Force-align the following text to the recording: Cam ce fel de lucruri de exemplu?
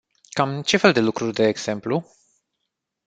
Cam 0.29 0.61
ce 0.61 0.77
fel 0.77 0.93
de 0.93 0.99
lucruri 0.99 1.33
de 1.33 1.43
exemplu? 1.43 2.05